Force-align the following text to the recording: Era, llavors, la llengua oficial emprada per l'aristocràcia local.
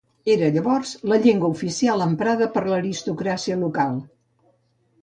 Era, 0.35 0.47
llavors, 0.53 0.93
la 1.11 1.19
llengua 1.25 1.51
oficial 1.57 2.07
emprada 2.07 2.49
per 2.57 2.65
l'aristocràcia 2.73 3.61
local. 3.67 4.03